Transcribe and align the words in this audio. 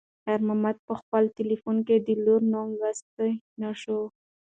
خیر 0.23 0.39
محمد 0.47 0.77
په 0.87 0.93
خپل 1.01 1.23
تلیفون 1.37 1.77
کې 1.87 1.95
د 1.99 2.09
لور 2.25 2.41
نوم 2.51 2.69
لوستی 2.79 3.31
نه 3.61 3.69
شو. 3.81 3.99